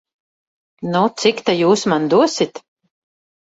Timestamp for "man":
1.93-2.09